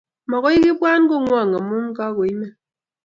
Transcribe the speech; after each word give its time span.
Makoy 0.29 0.57
kipwan 0.63 1.01
kong'wong' 1.09 1.57
amun 1.57 1.85
kakoimen. 1.97 2.51